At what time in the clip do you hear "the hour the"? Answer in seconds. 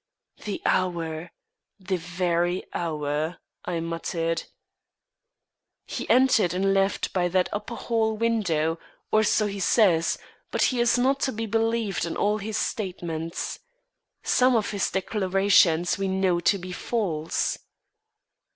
0.45-1.97